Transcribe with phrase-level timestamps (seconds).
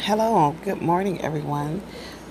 [0.00, 1.82] Hello, good morning, everyone.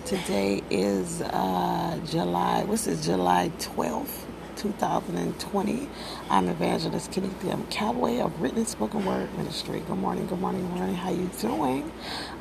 [0.06, 4.24] Today is uh, July, what's this, July 12th,
[4.56, 5.90] 2020.
[6.30, 7.68] I'm Evangelist Kenethia M.
[7.68, 9.82] Calloway of Written Spoken Word Ministry.
[9.82, 10.96] Good morning, good morning, good morning.
[10.96, 11.92] How you doing?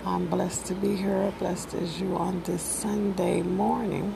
[0.05, 4.15] I'm blessed to be here, blessed as you on this Sunday morning.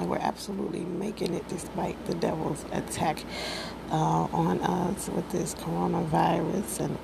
[0.00, 3.24] And we're absolutely making it despite the devil's attack
[3.90, 6.98] uh, on us with this coronavirus and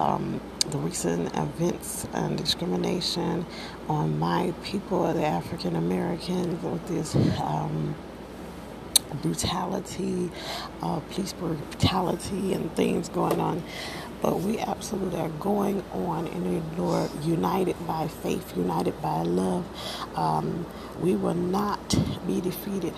[0.00, 3.46] um, the recent events and discrimination
[3.88, 7.14] on my people, the African Americans, with this.
[7.40, 7.94] Um,
[9.22, 10.30] brutality,
[10.82, 13.62] uh, police brutality, and things going on.
[14.20, 19.64] But we absolutely are going on in the Lord, united by faith, united by love.
[20.16, 20.66] Um,
[21.00, 22.94] we will not be defeated.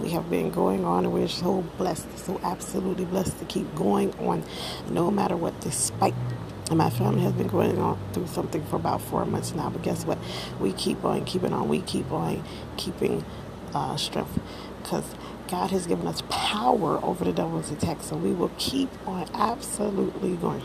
[0.00, 4.12] We have been going on, and we're so blessed, so absolutely blessed to keep going
[4.18, 4.42] on,
[4.90, 6.14] no matter what, despite
[6.70, 9.70] and my family has been going on through something for about four months now.
[9.70, 10.18] But guess what?
[10.60, 11.68] We keep on keeping on.
[11.68, 12.42] We keep on
[12.76, 13.24] keeping
[13.74, 14.38] uh, strength
[14.82, 15.04] because
[15.48, 18.02] God has given us power over the devil's attack.
[18.02, 20.62] So we will keep on absolutely going.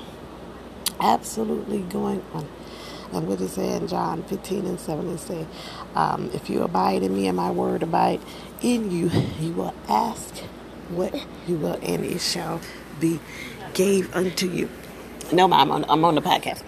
[1.00, 2.47] Absolutely going on.
[3.11, 5.47] And what it say in John 15 and 7, it say,
[5.95, 8.22] um, if you abide in me and my word abide
[8.61, 10.38] in you, you will ask
[10.89, 11.13] what
[11.47, 12.61] you will, and it shall
[13.00, 13.19] be
[13.73, 14.69] gave unto you.
[15.33, 16.63] No, I'm on, I'm on the podcast.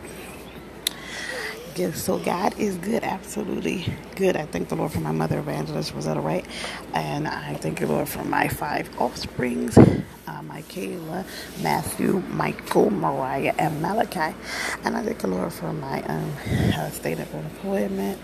[1.75, 4.35] Yes, so God is good, absolutely good.
[4.37, 6.45] I thank the Lord for my mother, Evangelist Rosetta Wright,
[6.93, 11.25] and I thank the Lord for my five offsprings, uh, Michaela,
[11.63, 14.35] Matthew, Michael, Mariah, and Malachi.
[14.83, 16.33] And I thank the Lord for my um,
[16.75, 18.19] uh, state of employment.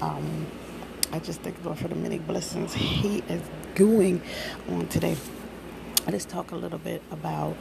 [0.00, 0.46] Um,
[1.12, 3.42] I just thank the Lord for the many blessings He is
[3.74, 4.22] doing
[4.70, 5.16] on today.
[6.10, 7.56] Let's talk a little bit about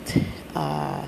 [0.55, 1.05] uh,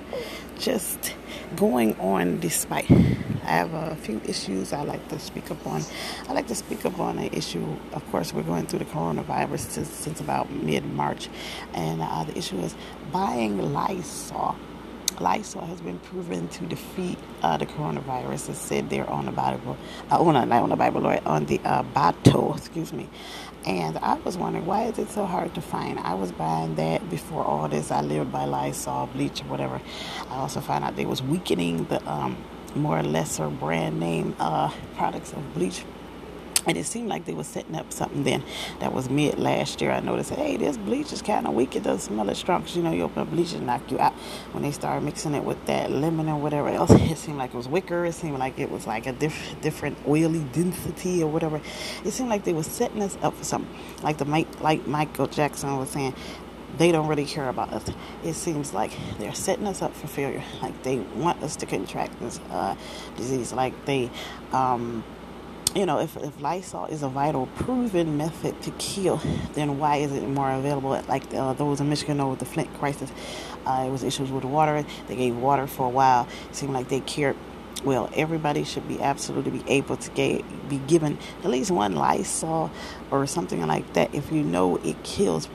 [0.59, 1.16] just
[1.56, 2.90] going on despite.
[2.92, 5.81] I have a few issues I like to speak up on.
[6.30, 7.66] I like to speak up on an issue.
[7.94, 11.28] Of course, we're going through the coronavirus since, since about mid March,
[11.74, 12.75] and uh, the issue is
[13.12, 14.56] buying Lysol.
[15.19, 18.50] Lysol has been proven to defeat uh, the coronavirus.
[18.50, 19.75] It's said there on the Bible,
[20.12, 23.09] uh, oh, not on the Bible, Lord, on the uh, bottle, excuse me.
[23.66, 26.00] And I was wondering, why is it so hard to find?
[26.00, 27.91] I was buying that before all this.
[27.91, 29.81] I lived by Lysol, bleach, or whatever.
[30.29, 32.38] I also found out they was weakening the um,
[32.75, 35.84] more or lesser brand name uh, products of bleach
[36.66, 38.44] and it seemed like they were setting up something then
[38.79, 39.91] that was mid last year.
[39.91, 41.75] I noticed, hey, this bleach is kind of weak.
[41.75, 44.00] It doesn't smell as strong because you know you open up bleach and knock you
[44.00, 44.13] out.
[44.51, 47.57] When they started mixing it with that lemon or whatever else, it seemed like it
[47.57, 48.06] was wicker.
[48.06, 51.62] It seemed like it was like a diff- different oily density or whatever.
[52.03, 53.74] It seemed like they were setting us up for something.
[54.01, 56.13] Like the Mike, like Michael Jackson was saying,
[56.78, 57.85] they don't really care about us.
[58.24, 60.44] It seems like they're setting us up for failure.
[60.62, 62.75] Like they want us to contract this uh,
[63.16, 63.53] disease.
[63.53, 64.09] Like they.
[64.51, 65.03] Um,
[65.75, 69.17] you know, if, if Lysol is a vital, proven method to kill,
[69.53, 70.89] then why is it more available?
[71.07, 73.11] Like uh, those in Michigan know with the Flint crisis,
[73.66, 74.85] uh, it was issues with water.
[75.07, 76.28] They gave water for a while.
[76.50, 77.35] It seemed like they cared.
[77.83, 82.72] Well, everybody should be absolutely be able to get, be given at least one Lysol
[83.12, 85.50] or something like that if you know it kills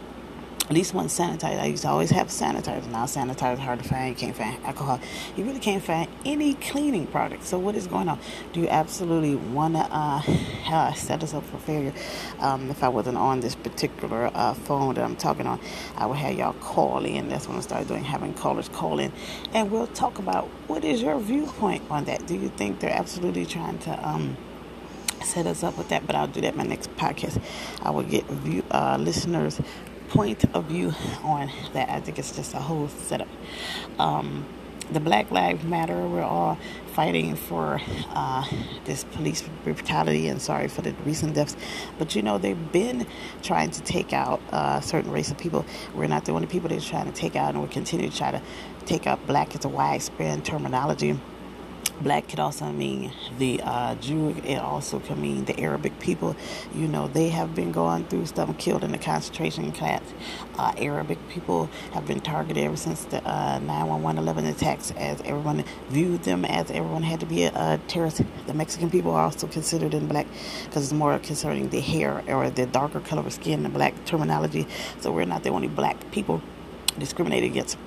[0.68, 1.58] at least one sanitizer.
[1.58, 2.86] I used to always have sanitizer.
[2.90, 4.10] Now sanitizer hard to find.
[4.10, 5.00] You can't find alcohol.
[5.34, 7.48] You really can't find any cleaning products.
[7.48, 8.18] So what is going on?
[8.52, 10.22] Do you absolutely want to uh,
[10.66, 11.94] uh, set us up for failure?
[12.40, 15.58] Um, if I wasn't on this particular uh, phone that I'm talking on,
[15.96, 17.28] I would have y'all call in.
[17.30, 19.10] That's when I started doing having callers call in,
[19.54, 22.26] and we'll talk about what is your viewpoint on that.
[22.26, 24.36] Do you think they're absolutely trying to um,
[25.24, 27.40] set us up with that, but I'll do that my next podcast.
[27.82, 29.60] I will get view, uh, listeners'
[30.08, 30.92] point of view
[31.22, 31.88] on that.
[31.90, 33.28] I think it's just a whole setup.
[33.98, 34.46] Um,
[34.90, 36.58] the Black Lives Matter, we're all
[36.94, 37.80] fighting for
[38.14, 38.46] uh,
[38.86, 41.56] this police brutality and sorry for the recent deaths.
[41.98, 43.06] But you know, they've been
[43.42, 45.66] trying to take out uh, certain race of people.
[45.94, 48.30] We're not the only people they're trying to take out, and we continue to try
[48.30, 48.40] to
[48.86, 49.54] take out black.
[49.54, 51.18] It's a widespread terminology
[52.00, 54.36] Black could also mean the uh, Jew.
[54.44, 56.36] It also can mean the Arabic people.
[56.74, 60.12] You know, they have been going through stuff, killed in the concentration camps.
[60.56, 66.22] Uh, Arabic people have been targeted ever since the uh, 911 attacks, as everyone viewed
[66.22, 68.22] them as everyone had to be a, a terrorist.
[68.46, 70.26] The Mexican people are also considered in black
[70.64, 74.66] because it's more concerning the hair or the darker color of skin, the black terminology.
[75.00, 76.42] So we're not the only black people
[76.98, 77.78] discriminated against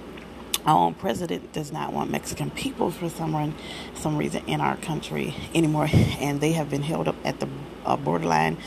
[0.66, 3.56] our own president does not want Mexican people for some
[3.96, 7.48] some reason in our country anymore, and they have been held up at the
[7.86, 8.58] uh, borderline.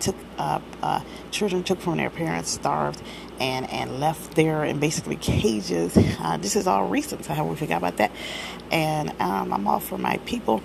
[0.00, 3.00] Took uh, uh, children took from their parents, starved,
[3.38, 5.96] and and left there in basically cages.
[5.96, 8.10] Uh, this is all recent, so how we forgot about that.
[8.70, 10.62] And um, I'm all for my people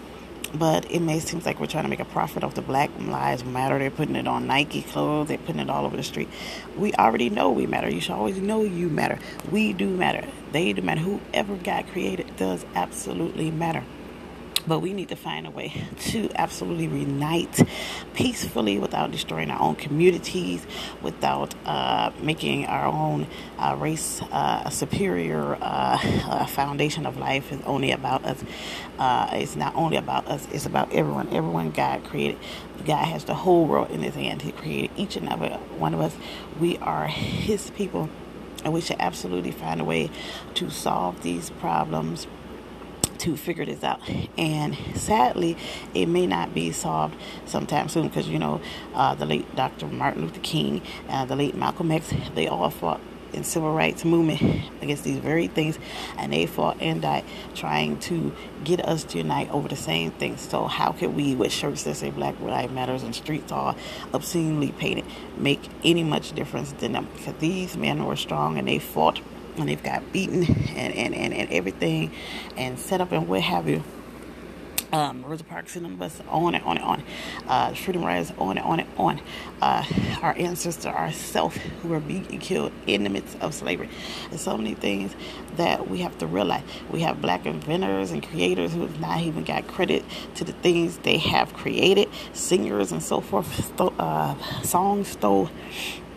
[0.54, 3.44] but it may seem like we're trying to make a profit off the Black Lives
[3.44, 3.80] Matter.
[3.80, 5.28] They're putting it on Nike clothes.
[5.28, 6.30] They're putting it all over the street.
[6.78, 7.90] We already know we matter.
[7.90, 9.20] You should always know you matter.
[9.52, 10.28] We do matter.
[10.52, 11.02] They do matter.
[11.02, 13.84] Whoever got created does absolutely matter.
[14.68, 15.74] But we need to find a way
[16.12, 17.62] to absolutely unite
[18.14, 20.66] peacefully without destroying our own communities,
[21.02, 23.28] without uh, making our own
[23.58, 27.52] uh, race uh, a superior uh, foundation of life.
[27.52, 28.44] is only about us.
[28.98, 31.28] Uh, it's not only about us, it's about everyone.
[31.34, 32.38] Everyone God created.
[32.86, 34.42] God has the whole world in his hand.
[34.42, 36.16] He created each and every one of us.
[36.60, 38.10] We are his people.
[38.64, 40.10] And we should absolutely find a way
[40.56, 42.28] to solve these problems
[43.20, 44.02] to figure this out.
[44.38, 45.58] And sadly,
[45.94, 48.62] it may not be solved sometime soon because, you know,
[48.94, 49.88] uh, the late Dr.
[49.88, 53.02] Martin Luther King, uh, the late Malcolm X, they all fought
[53.34, 54.42] in civil rights movement
[54.82, 55.78] against these very things
[56.18, 57.24] and they fought and died
[57.54, 58.34] trying to
[58.64, 61.96] get us to unite over the same things so how can we with shirts that
[61.96, 63.76] say black lives matters and streets all
[64.14, 65.06] obscenely painted
[65.38, 69.22] make any much difference than them because these men were strong and they fought
[69.60, 72.12] and they've got beaten and, and, and, and everything
[72.58, 73.84] and set up and what have you.
[74.92, 77.04] Um, Rosa Parks and bus, on and on and on.
[77.48, 79.22] Uh, Freedom Riders, on and on and on.
[79.62, 79.84] Uh,
[80.24, 83.88] our ancestors, ourselves, who were being killed in the midst of slavery.
[84.30, 85.16] There's so many things
[85.58, 86.64] that we have to realize.
[86.90, 90.04] We have black inventors and creators who have not even got credit
[90.36, 92.10] to the things they have created.
[92.34, 95.52] Singers and so forth, uh, songs stole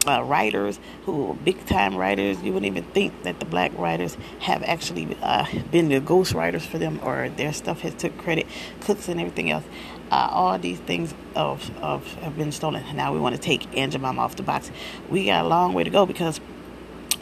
[0.07, 2.43] uh, writers who big time writers.
[2.43, 6.65] You wouldn't even think that the black writers have actually uh, been the ghost writers
[6.65, 8.47] for them, or their stuff has took credit.
[8.81, 9.65] Cooks and everything else.
[10.11, 12.85] Uh, all these things of, of have been stolen.
[12.95, 14.71] Now we want to take Aunt Jemima off the box.
[15.09, 16.41] We got a long way to go because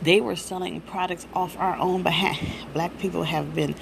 [0.03, 2.41] they were selling products off our own behalf.
[2.73, 3.75] Black people have been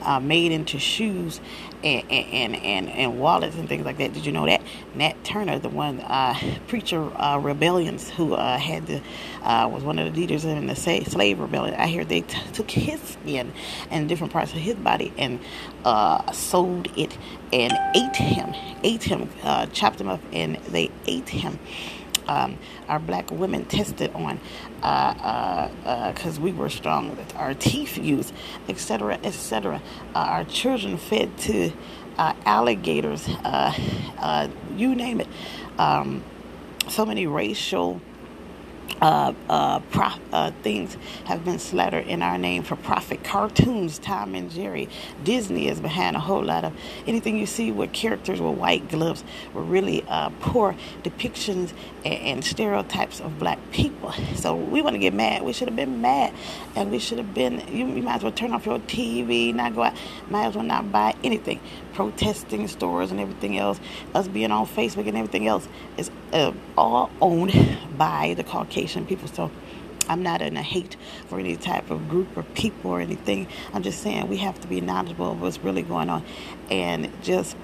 [0.00, 1.40] uh, made into shoes
[1.84, 4.12] and, and, and, and, wallets and things like that.
[4.14, 4.62] Did you know that?
[4.94, 6.34] Nat Turner, the one uh,
[6.68, 9.02] preacher uh, rebellions who uh, had the,
[9.42, 11.74] uh, was one of the leaders in the slave rebellion.
[11.74, 13.52] I hear they t- took his skin
[13.90, 15.38] and different parts of his body and
[15.84, 17.16] uh, sold it
[17.52, 19.28] and ate him, ate him,
[19.72, 21.58] chopped him up, and they ate him
[22.28, 24.40] um, our black women tested on
[24.76, 28.34] because uh, uh, uh we were strong, our teeth used,
[28.68, 29.80] etc., etc.
[30.14, 31.72] Uh, our children fed to
[32.18, 33.28] uh, alligators,
[34.76, 35.28] you name it.
[35.78, 36.22] Um,
[36.88, 38.00] so many racial
[39.00, 43.24] uh, uh, prof, uh, things have been slattered in our name for profit.
[43.24, 44.88] Cartoons, Tom and Jerry,
[45.22, 46.72] Disney is behind a whole lot of
[47.06, 51.72] anything you see with characters with white gloves were really uh, poor depictions
[52.04, 54.12] and, and, stereotypes of black people.
[54.34, 55.42] So we want to get mad.
[55.42, 56.32] We should have been mad,
[56.76, 57.62] and we should have been.
[57.68, 59.94] You, you, might as well turn off your TV, not go out.
[60.28, 61.60] Might as well not buy anything.
[61.94, 63.80] Protesting stores and everything else.
[64.14, 69.28] Us being on Facebook and everything else is uh, all owned by the Caucasian people.
[69.28, 69.50] So
[70.08, 70.96] I'm not in a hate
[71.28, 73.46] for any type of group or people or anything.
[73.72, 76.24] I'm just saying we have to be knowledgeable of what's really going on
[76.70, 77.56] and just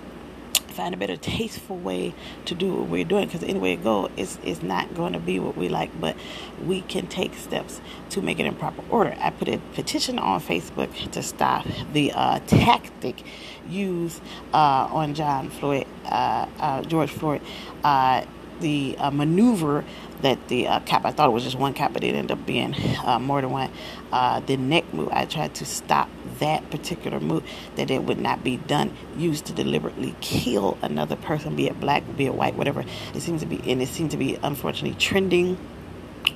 [0.80, 2.14] find a better tasteful way
[2.46, 5.38] to do what we're doing because anyway it go it's, it's not going to be
[5.38, 6.16] what we like but
[6.64, 9.14] we can take steps to make it in proper order.
[9.20, 13.22] I put a petition on facebook to stop the uh, tactic
[13.68, 14.22] used
[14.54, 17.42] uh, on john floyd uh, uh george floyd
[17.84, 18.24] uh,
[18.60, 19.84] the uh, maneuver
[20.22, 22.46] that the uh, cap, I thought it was just one cap, but it ended up
[22.46, 22.74] being
[23.04, 23.70] uh, more than one.
[24.12, 26.08] Uh, the neck move, I tried to stop
[26.38, 27.44] that particular move,
[27.76, 32.04] that it would not be done, used to deliberately kill another person, be it black,
[32.16, 32.84] be it white, whatever.
[33.14, 35.58] It seems to be, and it seems to be unfortunately trending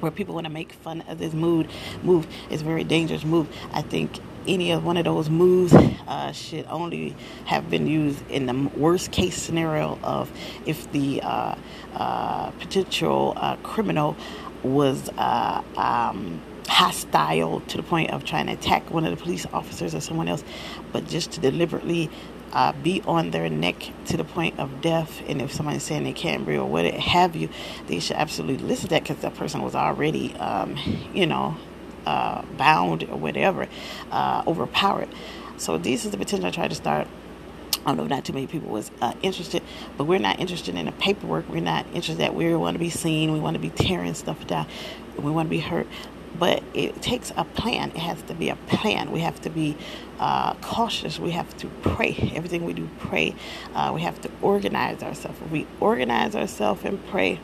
[0.00, 1.69] where people want to make fun of this mood
[2.03, 6.67] move it's very dangerous move i think any of one of those moves uh, should
[6.67, 10.31] only have been used in the worst case scenario of
[10.67, 11.55] if the uh,
[11.95, 14.17] uh, potential uh, criminal
[14.63, 19.47] was uh, um, hostile to the point of trying to attack one of the police
[19.53, 20.43] officers or someone else,
[20.93, 22.11] but just to deliberately
[22.53, 25.23] uh, be on their neck to the point of death.
[25.29, 27.49] And if somebody's saying they can't breathe or what have you,
[27.89, 30.77] they should absolutely listen to that because that person was already, um,
[31.13, 31.57] you know,
[32.07, 33.67] uh, bound or whatever,
[34.11, 35.09] uh, overpowered.
[35.57, 37.07] So this is the potential I tried to start.
[37.85, 39.63] I don't know if not too many people was uh, interested,
[39.99, 41.49] but we're not interested in the paperwork.
[41.49, 43.33] We're not interested that we want to be seen.
[43.33, 44.67] We want to be tearing stuff down.
[45.19, 45.87] We want to be hurt.
[46.37, 47.91] But it takes a plan.
[47.91, 49.13] It has to be a plan.
[49.13, 49.77] We have to be
[50.19, 51.19] uh, cautious.
[51.21, 52.33] We have to pray.
[52.35, 53.37] Everything we do, pray.
[53.75, 55.39] Uh, we have to organize ourselves.
[55.53, 57.39] We organize ourselves and pray,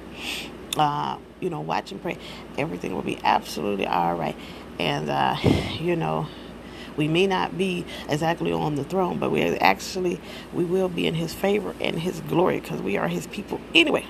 [0.77, 2.19] uh, you know, watch and pray,
[2.59, 4.37] everything will be absolutely all right.
[4.79, 5.37] And, uh,
[5.81, 6.29] you know,
[6.97, 10.21] We may not be exactly on the throne, but we actually
[10.53, 14.07] we will be in His favor and His glory because we are His people anyway.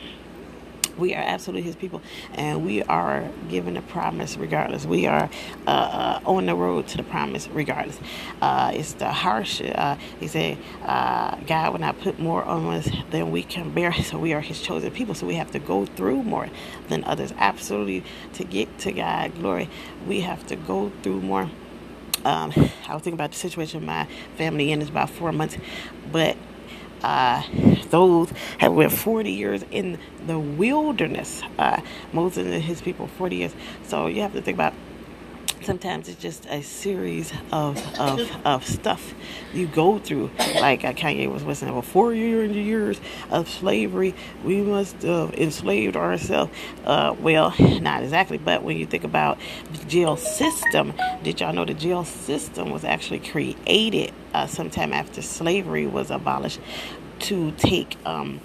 [0.99, 2.02] We are absolutely His people,
[2.35, 4.87] and we are given the promise regardless.
[4.87, 5.30] We are
[5.66, 7.99] uh, uh, on the road to the promise regardless.
[8.40, 9.61] Uh, it's the harsh.
[9.61, 13.92] Uh, he said, uh, "God will not put more on us than we can bear."
[13.92, 15.14] So we are His chosen people.
[15.14, 16.49] So we have to go through more
[16.88, 17.32] than others.
[17.38, 18.04] Absolutely,
[18.35, 19.68] to get to God glory,
[20.06, 21.50] we have to go through more.
[22.25, 22.52] Um,
[22.87, 24.06] I was thinking about the situation my
[24.37, 25.56] family in is about four months,
[26.12, 26.37] but
[27.02, 27.42] uh,
[27.90, 31.42] those have went 40 years in the wilderness.
[31.59, 31.80] Uh,
[32.12, 33.54] Moses and his people 40 years.
[33.87, 34.75] So you have to think about
[35.62, 39.14] sometimes it's just a series of, of, of stuff
[39.52, 40.30] you go through.
[40.60, 43.00] Like uh, Kanye was listening, well, four years years
[43.30, 44.14] of slavery,
[44.44, 46.52] we must have enslaved ourselves.
[46.84, 49.38] Uh, well, not exactly, but when you think about
[49.72, 55.22] the jail system, did y'all know the jail system was actually created uh, sometime after
[55.22, 56.60] slavery was abolished
[57.20, 57.96] to take.
[58.06, 58.40] Um,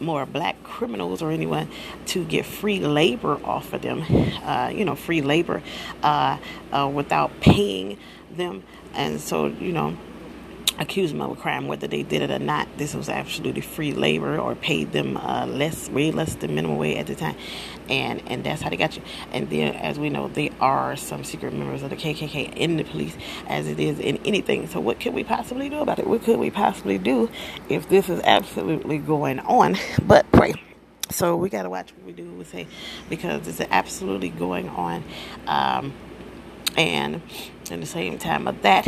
[0.00, 1.68] more black criminals or anyone
[2.06, 4.04] to get free labor off of them,
[4.44, 5.62] uh, you know, free labor
[6.02, 6.38] uh,
[6.72, 7.98] uh, without paying
[8.30, 8.62] them.
[8.94, 9.96] And so, you know,
[10.78, 12.68] accuse them of a crime, whether they did it or not.
[12.76, 16.98] This was absolutely free labor or paid them uh, less, way less than minimum wage
[16.98, 17.36] at the time,
[17.88, 19.02] and and that's how they got you.
[19.32, 22.84] And then, as we know, there are some secret members of the KKK in the
[22.84, 23.16] police,
[23.48, 24.66] as it is in anything.
[24.68, 26.06] So, what could we possibly do about it?
[26.06, 27.30] What could we possibly do
[27.68, 29.76] if this is absolutely going on?
[30.06, 30.54] But pray.
[31.10, 32.30] So we got to watch what we do.
[32.32, 32.66] We say
[33.08, 35.04] because it's absolutely going on,
[35.46, 35.92] um,
[36.76, 37.22] and
[37.70, 38.86] at the same time of that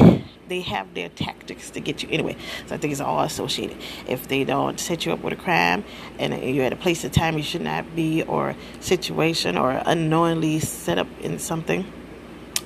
[0.48, 2.36] they have their tactics to get you anyway.
[2.66, 3.76] So I think it's all associated.
[4.06, 5.84] If they don't set you up with a crime
[6.18, 10.60] and you're at a place and time you should not be, or situation, or unknowingly
[10.60, 11.90] set up in something,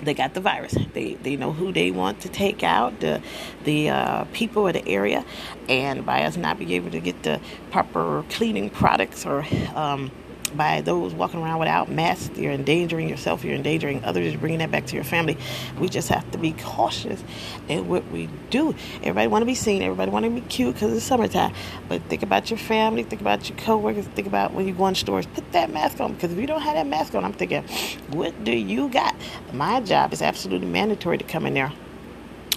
[0.02, 0.76] they got the virus.
[0.94, 3.22] They they know who they want to take out, the
[3.62, 5.24] the uh, people of the area,
[5.68, 7.40] and by us not being able to get the
[7.70, 10.10] proper cleaning products or um,
[10.56, 12.36] by those walking around without masks.
[12.36, 13.44] You're endangering yourself.
[13.44, 14.32] You're endangering others.
[14.32, 15.36] You're bringing that back to your family.
[15.78, 17.22] We just have to be cautious
[17.68, 18.74] in what we do.
[18.98, 19.82] Everybody want to be seen.
[19.82, 21.54] Everybody want to be cute because it's summertime.
[21.88, 23.02] But think about your family.
[23.02, 24.06] Think about your coworkers.
[24.06, 25.26] Think about when you go in stores.
[25.26, 27.64] Put that mask on because if you don't have that mask on, I'm thinking,
[28.08, 29.14] what do you got?
[29.52, 31.72] My job is absolutely mandatory to come in there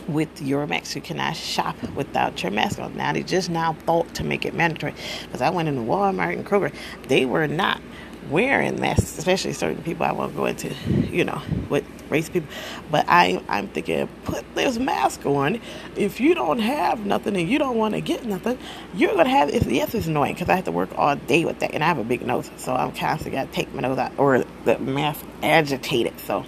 [0.07, 0.95] with your mask.
[0.95, 2.95] You cannot shop without your mask on.
[2.95, 4.93] Now they just now thought to make it mandatory
[5.23, 6.73] because I went into Walmart and Kroger.
[7.07, 7.81] They were not
[8.29, 10.73] wearing masks, especially certain people I won't go into,
[11.11, 12.49] you know, with race people.
[12.89, 15.61] But I, I'm thinking, put this mask on.
[15.95, 18.57] If you don't have nothing and you don't want to get nothing,
[18.95, 21.45] you're going to have, it's, yes, it's annoying because I have to work all day
[21.45, 21.73] with that.
[21.73, 24.11] And I have a big nose, so I'm constantly got to take my nose out
[24.17, 26.19] or the mask agitated.
[26.21, 26.45] So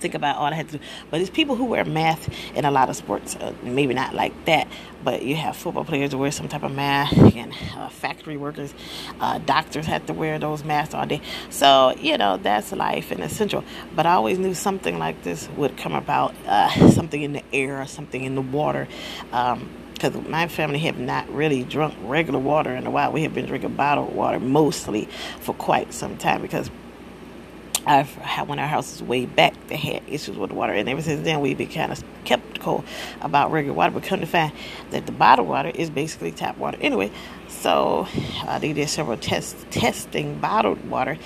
[0.00, 0.84] think about all I had to do.
[1.10, 3.36] But it's people who wear masks in a lot of sports.
[3.36, 4.68] Uh, maybe not like that,
[5.04, 8.74] but you have football players who wear some type of mask, and uh, factory workers,
[9.20, 11.20] uh, doctors have to wear those masks all day.
[11.50, 13.64] So you know that's life and essential.
[13.94, 16.34] But I always knew something like this would come about.
[16.46, 18.88] Uh, something in the air, or something in the water.
[19.32, 23.10] Um, because my family have not really drunk regular water in a while.
[23.10, 25.08] We have been drinking bottled water mostly
[25.40, 26.70] for quite some time because
[27.86, 31.02] I've had when our house is way back, they had issues with water, and ever
[31.02, 32.84] since then we've been kind of skeptical
[33.20, 33.92] about regular water.
[33.92, 34.52] But come to find
[34.90, 37.10] that the bottled water is basically tap water anyway.
[37.48, 38.06] So
[38.46, 41.18] uh, they did several tests testing bottled water,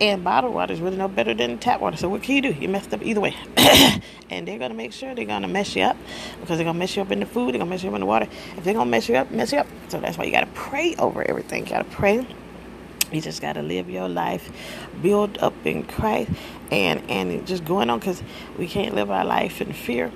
[0.00, 1.96] and bottled water is really no better than tap water.
[1.96, 2.52] So what can you do?
[2.52, 3.36] You messed up either way,
[4.30, 5.96] and they're gonna make sure they're gonna mess you up
[6.40, 8.00] because they're gonna mess you up in the food, they're gonna mess you up in
[8.00, 8.28] the water.
[8.56, 9.66] If they're gonna mess you up, mess you up.
[9.88, 11.64] So that's why you gotta pray over everything.
[11.64, 12.26] You gotta pray
[13.12, 14.50] you just got to live your life,
[15.02, 16.30] build up in Christ,
[16.70, 18.22] and and just going on because
[18.58, 20.12] we can't live our life in fear.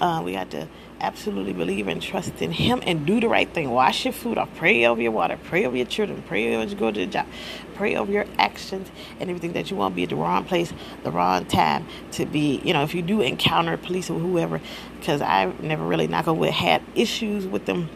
[0.00, 0.66] Uh, we got to
[1.00, 3.70] absolutely believe and trust in Him and do the right thing.
[3.70, 4.48] Wash your food off.
[4.56, 5.38] Pray over your water.
[5.44, 6.22] Pray over your children.
[6.26, 7.26] Pray over you go to the job.
[7.74, 8.88] Pray over your actions
[9.18, 12.60] and everything that you won't be at the wrong place, the wrong time to be.
[12.64, 14.60] You know, if you do encounter police or whoever,
[14.98, 17.88] because I've never really knock on wood had issues with them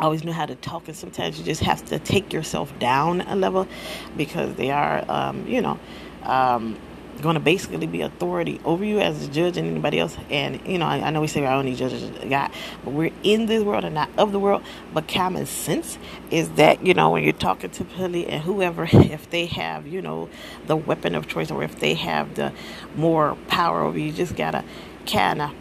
[0.00, 3.36] always knew how to talk, and sometimes you just have to take yourself down a
[3.36, 3.68] level
[4.16, 5.78] because they are, um, you know,
[6.24, 6.78] um,
[7.22, 10.16] going to basically be authority over you as a judge and anybody else.
[10.30, 12.50] And you know, I, I know we say we're only judges God,
[12.84, 14.62] but we're in this world and not of the world.
[14.92, 15.98] But common sense
[16.30, 20.02] is that you know when you're talking to police and whoever, if they have you
[20.02, 20.28] know
[20.66, 22.52] the weapon of choice or if they have the
[22.96, 24.64] more power over you, just gotta
[25.06, 25.52] kind of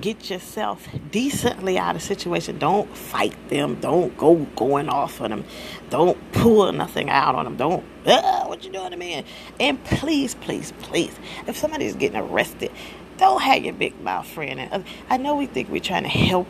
[0.00, 2.58] get yourself decently out of situation.
[2.58, 3.80] Don't fight them.
[3.80, 5.44] Don't go going off on them.
[5.88, 7.56] Don't pull nothing out on them.
[7.56, 9.24] Don't uh, what you doing to me?
[9.58, 11.14] And please, please, please,
[11.46, 12.70] if somebody is getting arrested,
[13.18, 14.58] don't have your big mouth friend.
[14.60, 16.48] And I know we think we're trying to help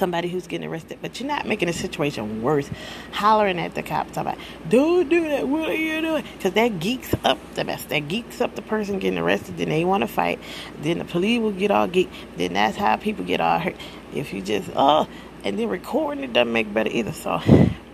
[0.00, 2.68] somebody who's getting arrested, but you're not making the situation worse.
[3.12, 4.36] Hollering at the cops about,
[4.68, 5.46] don't do that.
[5.46, 6.24] What are you doing?
[6.36, 7.84] Because that geeks up the mess.
[7.84, 9.58] That geeks up the person getting arrested.
[9.58, 10.40] Then they want to fight.
[10.80, 12.10] Then the police will get all geek.
[12.36, 13.76] Then that's how people get all hurt.
[14.12, 15.06] If you just oh,
[15.44, 17.12] and then recording it doesn't make better either.
[17.12, 17.40] So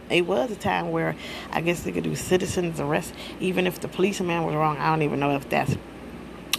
[0.08, 1.16] it was a time where
[1.50, 4.78] I guess they could do citizens arrest, even if the policeman was wrong.
[4.78, 5.76] I don't even know if that's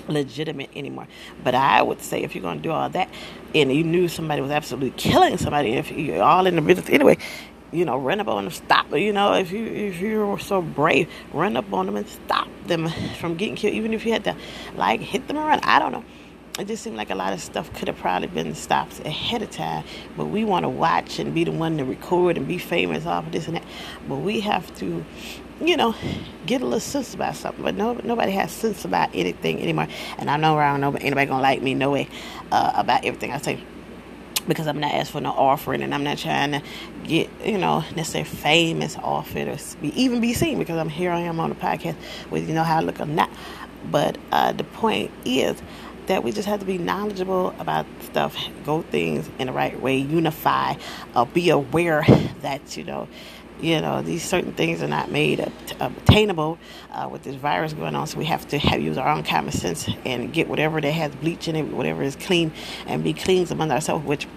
[0.07, 1.07] legitimate anymore.
[1.43, 3.09] But I would say if you're going to do all that
[3.53, 7.17] and you knew somebody was absolutely killing somebody, if you're all in the business anyway,
[7.71, 8.91] you know, run up on them, stop.
[8.95, 12.89] You know, if you if you're so brave, run up on them and stop them
[13.19, 13.73] from getting killed.
[13.73, 14.35] Even if you had to
[14.75, 16.05] like hit them and run, I don't know.
[16.59, 19.51] It just seemed like a lot of stuff could have probably been stopped ahead of
[19.51, 19.83] time.
[20.15, 23.27] But we want to watch and be the one to record and be famous off
[23.27, 23.65] of this and that.
[24.09, 25.05] But we have to
[25.61, 25.95] you know,
[26.45, 27.63] get a little sense about something.
[27.63, 29.87] But no, nobody has sense about anything anymore.
[30.17, 32.09] And I know I don't know anybody gonna like me no way
[32.51, 33.63] uh, about everything I say
[34.47, 36.61] because I'm not asking for no offering and I'm not trying to
[37.03, 41.11] get, you know, necessarily famous off it or be, even be seen because I'm here
[41.11, 41.95] I am on the podcast
[42.29, 43.29] with you know how I look or not.
[43.91, 45.61] But uh, the point is
[46.07, 48.35] that we just have to be knowledgeable about stuff,
[48.65, 50.75] go things in the right way, unify,
[51.15, 52.03] uh, be aware
[52.41, 53.07] that, you know,
[53.59, 55.39] you know these certain things are not made
[55.79, 56.57] obtainable
[56.91, 59.51] uh, with this virus going on so we have to have use our own common
[59.51, 62.51] sense and get whatever that has bleach in it whatever is clean
[62.85, 64.27] and be clean among ourselves which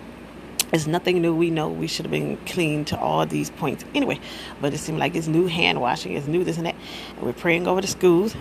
[0.73, 1.35] is nothing new.
[1.35, 4.21] We know we should have been clean to all these points anyway,
[4.61, 6.77] but it seemed like it's new hand washing, it's new this and that.
[7.17, 8.37] And we're praying over the schools.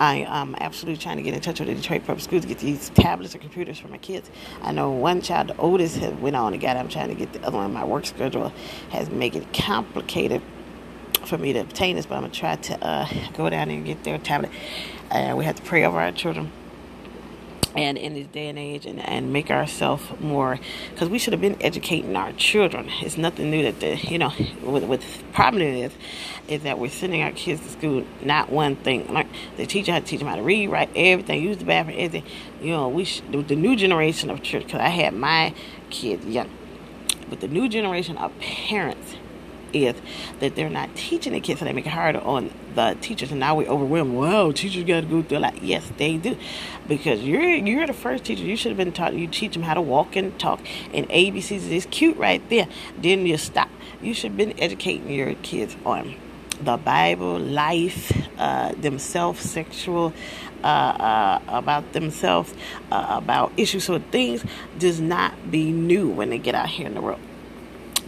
[0.00, 2.58] I am absolutely trying to get in touch with the Detroit Public Schools to get
[2.58, 4.30] these tablets or computers for my kids.
[4.62, 6.80] I know one child, the oldest, has went on and got it.
[6.80, 7.70] I'm trying to get the other one.
[7.74, 8.50] My work schedule
[8.88, 10.40] has made it complicated
[11.26, 14.02] for me to obtain this, but I'm gonna try to uh, go down and get
[14.02, 14.50] their tablet.
[15.10, 16.50] Uh, we have to pray over our children
[17.76, 20.58] and in this day and age and, and make ourselves more.
[20.90, 22.88] Because we should have been educating our children.
[23.02, 25.92] It's nothing new that the you know with, with problem is
[26.48, 29.12] is that we're sending our kids to school not one thing.
[29.12, 31.96] Like the teacher had to teach them how to read write everything use the bathroom
[31.98, 32.24] everything.
[32.60, 35.54] You know we should, the new generation of church because i had my
[35.88, 36.50] kids young
[37.28, 39.16] but the new generation of parents
[39.72, 39.94] is
[40.40, 43.30] that they're not teaching the kids, so they make it harder on the teachers.
[43.30, 44.14] And now we're overwhelmed.
[44.14, 46.36] Wow, teachers got to go through like yes, they do,
[46.88, 48.42] because you're you're the first teacher.
[48.42, 49.14] You should have been taught.
[49.14, 50.60] You teach them how to walk and talk,
[50.92, 52.68] and ABCs is cute right there.
[52.98, 53.68] Then you stop.
[54.02, 56.16] You should have been educating your kids on
[56.62, 60.12] the Bible, life, uh, themselves, sexual,
[60.62, 62.52] uh, uh, about themselves,
[62.90, 63.84] uh, about issues.
[63.84, 64.44] So things
[64.78, 67.20] does not be new when they get out here in the world.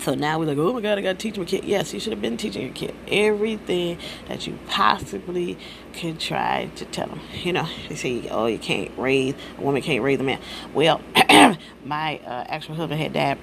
[0.02, 1.62] So now we're like, oh my God, I got to teach my kid.
[1.62, 5.56] Yes, you should have been teaching your kid everything that you possibly
[5.92, 7.20] could try to tell them.
[7.44, 10.40] You know, they say, oh, you can't raise, a woman can't raise a man.
[10.74, 11.00] Well,
[11.84, 13.38] my uh, actual husband had died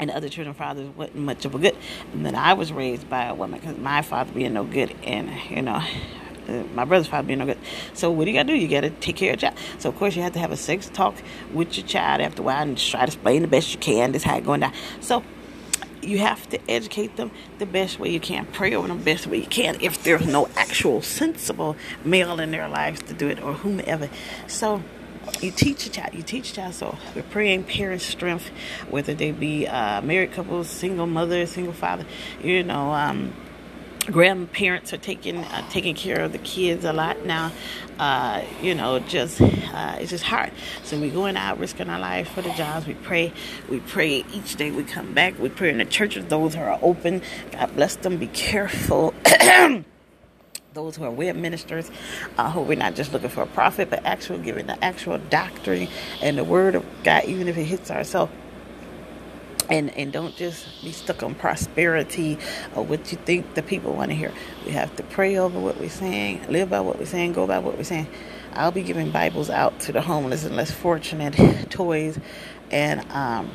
[0.00, 1.76] and the other children fathers wasn't much of a good.
[2.14, 5.30] And then I was raised by a woman because my father being no good, and
[5.50, 5.82] you know,
[6.74, 7.58] my brother's father being no good.
[7.92, 8.58] So what do you got to do?
[8.58, 9.60] You got to take care of your child.
[9.80, 11.16] So of course you have to have a sex talk
[11.52, 14.12] with your child after a while and try to explain the best you can.
[14.12, 14.72] This how going down.
[15.00, 15.22] So
[16.02, 19.26] you have to educate them the best way you can, pray over them the best
[19.26, 23.42] way you can if there's no actual sensible male in their lives to do it
[23.42, 24.08] or whomever.
[24.46, 24.82] So
[25.40, 26.74] you teach a child, you teach a child.
[26.74, 28.50] So we're praying parents' strength,
[28.88, 32.06] whether they be uh, married couples, single mother, single father,
[32.42, 33.34] you know, um,
[34.06, 37.52] grandparents are taking uh, taking care of the kids a lot now.
[37.98, 40.52] Uh, you know, just uh, it's just hard.
[40.84, 42.86] So we're going out, risking our lives for the jobs.
[42.86, 43.32] We pray,
[43.68, 44.70] we pray each day.
[44.70, 45.38] We come back.
[45.38, 46.26] We pray in the churches.
[46.26, 48.18] Those who are open, God bless them.
[48.18, 49.14] Be careful.
[50.74, 51.90] those who are web ministers,
[52.36, 55.88] uh, who we're not just looking for a profit, but actually giving the actual doctrine
[56.22, 58.32] and the word of God, even if it hits ourselves
[59.70, 62.38] and and don't just be stuck on prosperity
[62.74, 64.32] or what you think the people want to hear.
[64.66, 67.58] We have to pray over what we're saying, live by what we're saying, go by
[67.60, 68.08] what we're saying.
[68.54, 71.34] I'll be giving Bibles out to the homeless and less fortunate,
[71.70, 72.18] toys,
[72.70, 73.50] and um,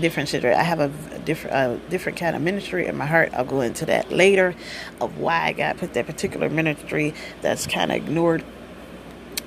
[0.00, 0.34] different.
[0.54, 0.88] I have a
[1.20, 3.32] different a different kind of ministry in my heart.
[3.34, 4.54] I'll go into that later
[5.00, 8.44] of why God put that particular ministry that's kind of ignored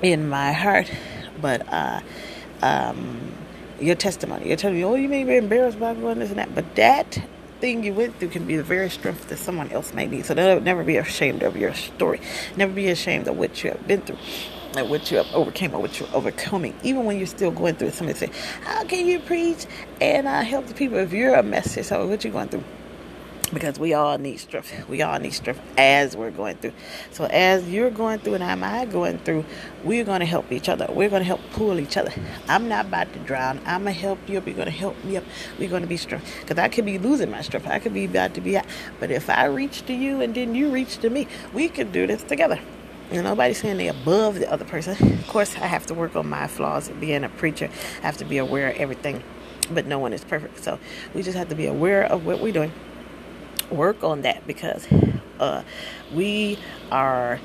[0.02, 0.90] in my heart,
[1.40, 1.68] but.
[1.72, 2.00] uh
[2.62, 3.32] um
[3.80, 4.48] your testimony.
[4.48, 7.18] You're telling me, oh, you may be embarrassed by going this and that, but that
[7.60, 10.26] thing you went through can be the very strength that someone else may need.
[10.26, 12.20] So they'll never be ashamed of your story.
[12.56, 14.18] Never be ashamed of what you have been through.
[14.76, 17.88] And what you have overcame or what you're overcoming, even when you're still going through
[17.88, 17.94] it.
[17.94, 18.30] Somebody say,
[18.62, 19.66] How can you preach
[20.00, 22.10] and uh, help the people if you're a mess yourself?
[22.10, 22.64] What you going through?
[23.52, 24.88] Because we all need strength.
[24.88, 26.72] We all need strength as we're going through.
[27.12, 29.44] So as you're going through and I'm I going through,
[29.84, 30.86] we're going to help each other.
[30.88, 32.12] We're going to help pull each other.
[32.48, 33.60] I'm not about to drown.
[33.64, 34.46] I'm going to help you up.
[34.46, 35.24] You're going to help me up.
[35.58, 36.22] We're going to be strong.
[36.40, 37.66] Because I could be losing my strength.
[37.66, 38.66] I could be about to be out.
[38.98, 42.06] But if I reach to you and then you reach to me, we could do
[42.06, 42.60] this together.
[43.10, 44.96] And nobody's saying they're above the other person.
[45.14, 46.88] Of course, I have to work on my flaws.
[46.88, 49.22] Being a preacher, I have to be aware of everything.
[49.70, 50.62] But no one is perfect.
[50.64, 50.78] So
[51.14, 52.72] we just have to be aware of what we're doing
[53.70, 54.86] work on that because
[55.40, 55.62] uh,
[56.14, 56.58] we
[56.90, 57.40] are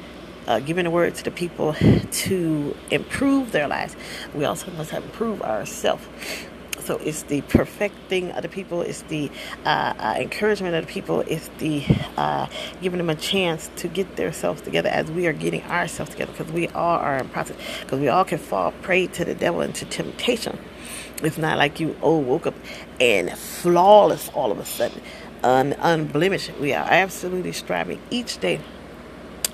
[0.48, 1.74] uh, giving the word to the people
[2.12, 3.96] to improve their lives.
[4.34, 6.06] We also must have improve ourselves.
[6.80, 9.30] So it's the perfecting of the people, it's the
[9.66, 11.86] uh, uh, encouragement of the people, it's the
[12.18, 12.48] uh,
[12.82, 16.52] giving them a chance to get themselves together as we are getting ourselves together because
[16.52, 17.56] we all are in process.
[17.82, 20.58] Because we all can fall prey to the devil and to temptation.
[21.22, 22.56] It's not like you oh woke up
[23.00, 25.02] and flawless all of a sudden
[25.44, 26.52] un- unblemished.
[26.60, 28.62] We are absolutely striving each day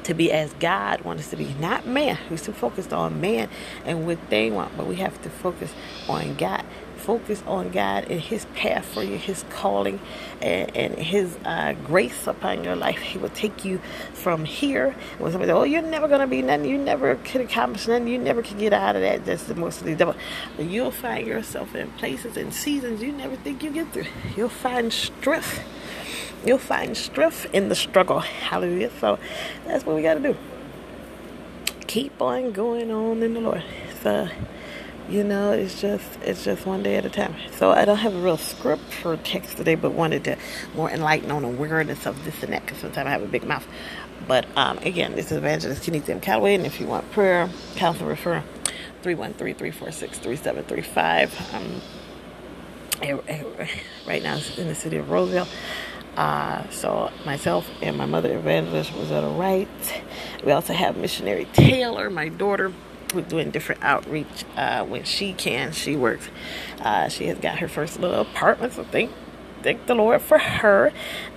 [0.04, 2.18] to be as God wants us to be, not man.
[2.30, 3.50] We're still focused on man
[3.86, 5.74] and what they want, but we have to focus
[6.10, 6.64] on God.
[7.08, 10.00] Focus on God and His path for you, His calling,
[10.42, 13.00] and, and His uh, grace upon your life.
[13.00, 13.80] He will take you
[14.14, 14.94] from here.
[15.18, 16.70] When somebody says, "Oh, you're never gonna be nothing.
[16.70, 18.10] You never could accomplish nothing.
[18.10, 20.16] You never could get out of that." That's the most of the devil.
[20.58, 24.08] But you'll find yourself in places and seasons you never think you get through.
[24.36, 25.64] You'll find strength
[26.46, 28.20] You'll find strength in the struggle.
[28.20, 28.92] Hallelujah.
[29.02, 29.20] So
[29.66, 30.38] that's what we got to do.
[31.88, 33.64] Keep on going on in the Lord.
[34.04, 34.30] So,
[35.10, 37.34] you know, it's just it's just one day at a time.
[37.58, 40.38] So I don't have a real script for text today, but wanted to
[40.76, 43.66] more enlighten on awareness of this and that because sometimes I have a big mouth.
[44.28, 46.20] But um, again, this is Evangelist Kenny M.
[46.20, 48.44] Calloway, and if you want prayer, counsel, refer
[49.04, 51.54] 313-346-3735.
[51.54, 51.82] Um,
[54.08, 55.48] right now, it's in the city of Roseville.
[56.18, 59.68] Uh, so myself and my mother evangelist Rosetta Wright.
[60.44, 62.74] We also have missionary Taylor, my daughter,
[63.14, 65.72] who's doing different outreach uh, when she can.
[65.72, 66.30] She works.
[66.82, 69.12] Uh, she has got her first little apartment, so thank
[69.64, 70.92] thank the Lord for her.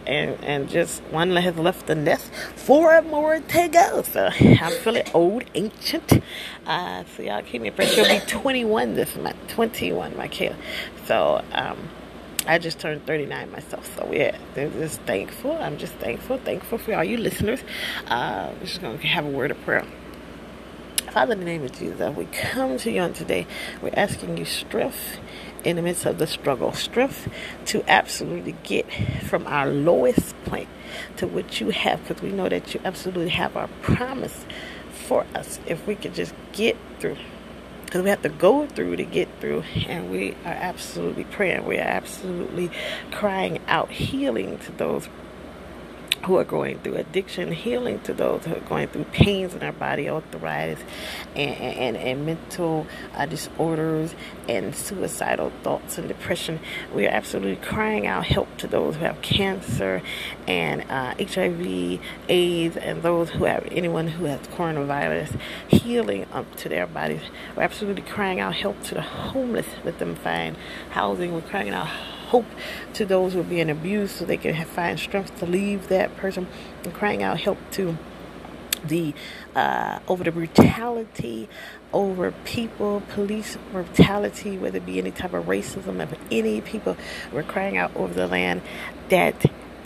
[0.07, 4.03] And and just one has left the nest, four more to go.
[4.03, 6.23] So I'm feeling old, ancient.
[6.67, 7.89] Uh, so y'all keep me in prayer.
[7.89, 10.57] She'll be 21 this month, 21, my kid.
[11.07, 11.91] So um,
[12.47, 15.53] I just turned 39 myself, so yeah, they're just thankful.
[15.53, 17.61] I'm just thankful, thankful for all you listeners.
[18.07, 19.85] Uh, we're just gonna have a word of prayer.
[21.11, 23.45] Father, in the name of Jesus, we come to you on today.
[23.83, 25.19] We're asking you strength
[25.65, 27.29] in the midst of the struggle, strength
[27.67, 28.87] to absolutely get
[29.25, 30.69] from our lowest point
[31.17, 34.47] to what you have, because we know that you absolutely have our promise
[35.09, 35.59] for us.
[35.67, 37.17] If we could just get through
[37.87, 41.77] because we have to go through to get through and we are absolutely praying we
[41.77, 42.71] are absolutely
[43.11, 45.09] crying out healing to those
[46.25, 49.73] who are going through addiction, healing to those who are going through pains in their
[49.73, 50.79] body, arthritis,
[51.35, 54.15] and, and, and mental uh, disorders,
[54.49, 56.61] and suicidal thoughts and depression.
[56.95, 60.03] We are absolutely crying out help to those who have cancer
[60.47, 66.69] and uh, HIV, AIDS, and those who have anyone who has coronavirus, healing up to
[66.69, 67.23] their bodies.
[67.57, 70.57] We're absolutely crying out help to the homeless, let them find
[70.91, 71.33] housing.
[71.33, 71.89] We're crying out
[72.31, 72.47] hope
[72.95, 76.17] to those who are being abused so they can have, find strength to leave that
[76.17, 76.47] person
[76.85, 77.97] and crying out help to
[78.85, 79.13] the
[79.55, 81.49] uh, over the brutality
[81.93, 86.97] over people, police brutality, whether it be any type of racism of any people.
[87.33, 88.63] We're crying out over the land
[89.09, 89.45] that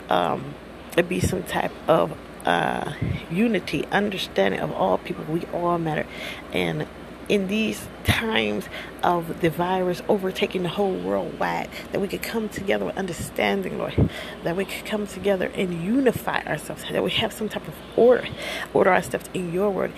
[0.09, 0.53] um,
[0.91, 2.93] there be some type of uh,
[3.31, 5.23] unity, understanding of all people.
[5.25, 6.05] We all matter,
[6.53, 6.87] and
[7.27, 8.67] in these times
[9.03, 13.77] of the virus overtaking the whole world wide, that we could come together with understanding,
[13.77, 14.09] Lord,
[14.43, 18.27] that we could come together and unify ourselves, that we have some type of order,
[18.73, 19.91] order our steps in your word.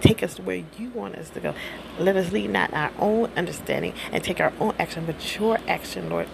[0.00, 1.54] Take us to where you want us to go.
[1.98, 6.08] Let us lead not our own understanding and take our own action, but your action,
[6.08, 6.28] Lord.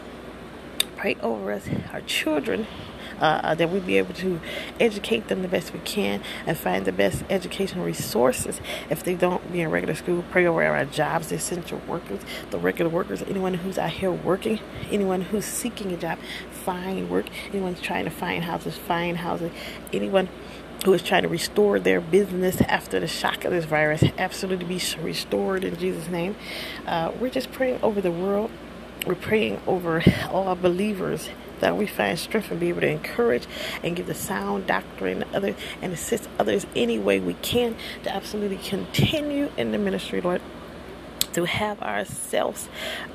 [0.97, 2.67] Pray over us, our children,
[3.23, 4.41] uh, that we be able to
[4.81, 9.53] educate them the best we can and find the best educational resources if they don't
[9.53, 10.25] be in regular school.
[10.31, 14.61] Pray over our jobs, the essential workers, the regular workers, anyone who's out here working,
[14.91, 16.19] anyone who's seeking a job,
[16.51, 19.53] find work, anyone trying to find houses, find housing,
[19.93, 20.29] anyone
[20.85, 24.83] who is trying to restore their business after the shock of this virus absolutely be
[25.01, 26.35] restored in Jesus' name.
[26.87, 28.51] Uh, we're just praying over the world.
[29.07, 31.29] We're praying over all believers
[31.63, 33.47] that we find strength and be able to encourage
[33.83, 38.59] and give the sound doctrine other and assist others any way we can to absolutely
[38.59, 40.43] continue in the ministry, Lord.
[41.35, 42.69] To have ourselves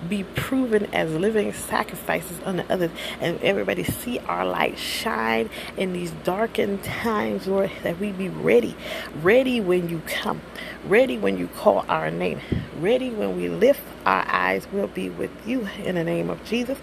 [0.08, 6.12] be proven as living sacrifices unto others and everybody see our light shine in these
[6.24, 8.76] darkened times, Lord, that we be ready,
[9.22, 10.42] ready when you come,
[10.88, 12.40] ready when you call our name,
[12.80, 16.78] ready when we lift our eyes, we'll be with you in the name of Jesus.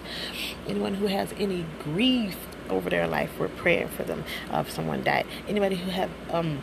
[0.67, 2.37] Anyone who has any grief
[2.69, 4.23] over their life, we're praying for them.
[4.51, 6.61] Uh, if someone died, anybody who have um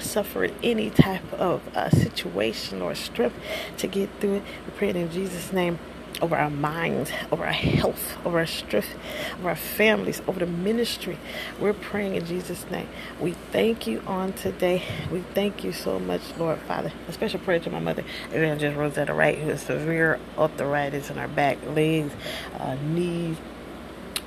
[0.00, 3.36] suffered any type of uh, situation or strength
[3.78, 4.42] to get through it.
[4.66, 5.78] We pray it in Jesus' name
[6.20, 8.94] over our minds, over our health, over our strength,
[9.40, 11.18] over our families, over the ministry.
[11.58, 12.88] We're praying in Jesus' name.
[13.20, 14.84] We thank you on today.
[15.10, 16.92] We thank you so much, Lord Father.
[17.08, 21.28] A special prayer to my mother, Evangelist Rosetta Wright, who has severe arthritis in her
[21.28, 22.12] back, legs,
[22.58, 23.36] uh, knees,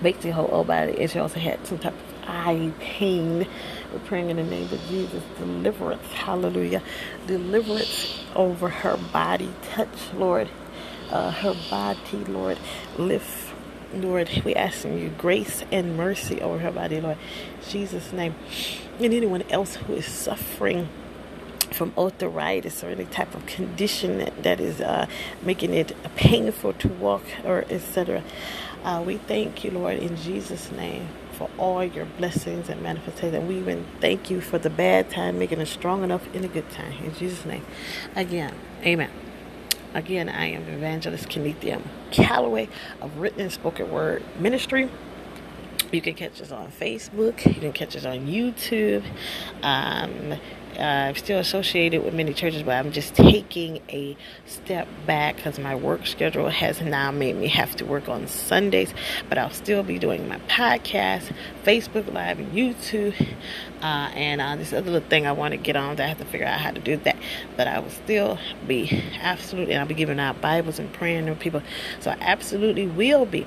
[0.01, 0.99] basically her whole body.
[0.99, 3.47] And she also had some type of eye pain
[3.95, 5.23] we're praying in the name of Jesus.
[5.38, 6.05] Deliverance.
[6.11, 6.81] Hallelujah.
[7.27, 9.49] Deliverance over her body.
[9.71, 10.49] Touch, Lord.
[11.09, 12.57] Uh, her body, Lord.
[12.97, 13.53] Lift,
[13.93, 14.29] Lord.
[14.43, 17.17] We asking you grace and mercy over her body, Lord.
[17.69, 18.35] Jesus' name.
[18.99, 20.89] And anyone else who is suffering
[21.71, 25.07] from arthritis or any type of condition that, that is uh,
[25.41, 28.23] making it painful to walk or etc.
[28.83, 33.48] Uh, we thank you, Lord, in Jesus' name for all your blessings and manifestations.
[33.48, 36.69] We even thank you for the bad time, making us strong enough in a good
[36.71, 36.93] time.
[37.04, 37.65] In Jesus' name.
[38.15, 39.12] Again, amen.
[39.93, 42.67] Again, I am Evangelist Kenethia Calloway
[43.02, 44.89] of Written and Spoken Word Ministry.
[45.91, 47.45] You can catch us on Facebook.
[47.45, 49.06] You can catch us on YouTube.
[49.63, 50.39] Um,
[50.77, 55.59] uh, I'm still associated with many churches, but I'm just taking a step back because
[55.59, 58.93] my work schedule has now made me have to work on Sundays.
[59.29, 61.33] But I'll still be doing my podcast,
[61.63, 63.15] Facebook Live, and YouTube.
[63.81, 66.19] Uh, and uh, this other little thing I want to get on, that I have
[66.19, 67.17] to figure out how to do that.
[67.55, 71.35] But I will still be absolutely, and I'll be giving out Bibles and praying to
[71.35, 71.61] people.
[71.99, 73.45] So I absolutely will be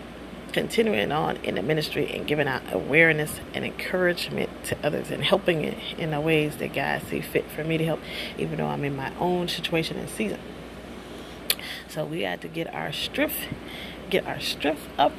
[0.52, 5.64] continuing on in the ministry and giving out awareness and encouragement to others and helping
[5.64, 8.00] in the ways that God see fit for me to help,
[8.37, 10.40] even though I'm in my own situation and season.
[11.88, 13.46] So we have to get our strength,
[14.11, 15.12] get our strength up,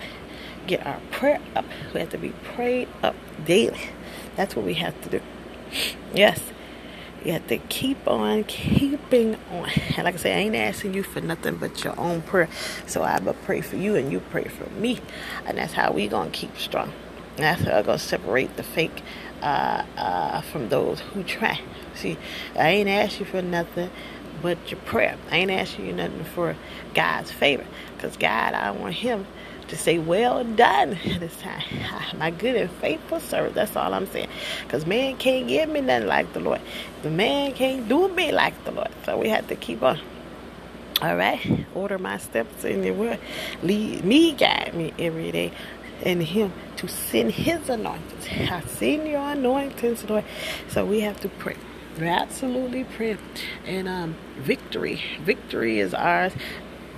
[0.68, 1.65] get our prayer up.
[1.94, 3.15] We have to be prayed up
[3.46, 3.89] daily.
[4.36, 5.22] That's what we have to do.
[6.13, 6.42] Yes.
[7.26, 9.70] You have to keep on keeping on.
[9.98, 12.50] And like I say, I ain't asking you for nothing but your own prayer.
[12.88, 15.00] So I will pray for you and you pray for me.
[15.46, 16.94] And that's how we going to keep strong.
[17.36, 19.02] And that's how I'm going to separate the fake
[19.42, 21.62] uh, uh, from those who try.
[21.96, 22.18] See,
[22.56, 23.90] I ain't asking you for nothing
[24.42, 25.18] but your prayer.
[25.30, 26.56] I ain't asking you nothing for
[26.94, 27.66] God's favor.
[27.96, 29.28] Because God, I want Him
[29.70, 31.64] to say, Well done this time.
[32.18, 33.56] My good and faithful servant.
[33.56, 34.30] That's all I'm saying.
[34.64, 36.62] Because man can't give me nothing like the Lord.
[37.04, 38.92] The man can't do me like the Lord.
[39.06, 40.00] So we have to keep on.
[41.02, 41.66] All right.
[41.76, 43.20] Order my steps in your word.
[43.64, 45.54] Lead me, guide me every day.
[46.06, 48.28] And him to send his anointings.
[48.52, 50.26] I send your anointings, Lord.
[50.70, 51.58] So we have to pray.
[52.00, 53.18] We absolutely pray.
[53.66, 55.02] And um victory.
[55.24, 56.34] Victory is ours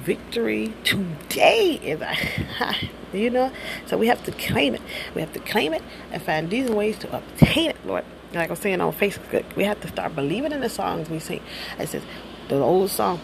[0.01, 3.51] victory today is I you know?
[3.87, 4.81] So we have to claim it.
[5.15, 8.05] We have to claim it and find these ways to obtain it lord.
[8.33, 11.41] Like i'm saying on facebook we have to start believing in the songs we sing.
[11.79, 12.03] It says
[12.47, 13.19] the old song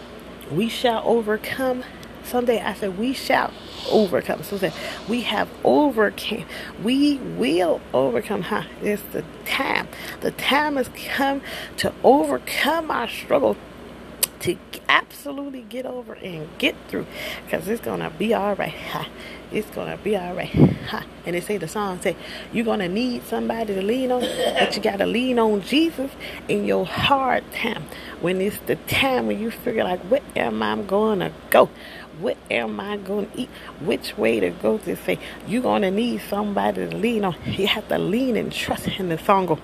[0.50, 1.84] we shall overcome.
[2.24, 3.52] Someday i said we shall
[3.90, 4.42] overcome.
[4.42, 4.74] So that
[5.08, 6.46] we have overcame.
[6.82, 8.42] We will overcome.
[8.42, 8.64] Huh?
[8.82, 9.88] It's the time.
[10.20, 11.40] The time has come
[11.78, 13.56] to overcome our struggle
[14.40, 14.56] to
[14.88, 17.06] absolutely get over and get through
[17.44, 19.08] because it's gonna be all right ha.
[19.52, 20.50] it's gonna be all right
[20.88, 21.04] ha.
[21.26, 22.16] and they say the song say
[22.52, 26.10] you're gonna need somebody to lean on but you gotta lean on jesus
[26.48, 27.84] in your hard time
[28.20, 31.68] when it's the time when you figure like where am i gonna go
[32.20, 33.48] what am I going to eat?
[33.80, 37.36] Which way to go to say you're going to need somebody to lean on.
[37.44, 39.60] You have to lean and trust in the song.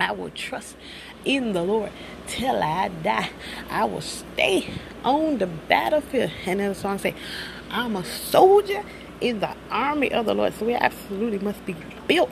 [0.00, 0.76] I will trust
[1.24, 1.90] in the Lord
[2.26, 3.30] till I die.
[3.70, 4.68] I will stay
[5.04, 6.30] on the battlefield.
[6.46, 7.14] And then the song say,
[7.70, 8.84] I'm a soldier
[9.20, 10.54] in the army of the Lord.
[10.54, 12.30] So we absolutely must be built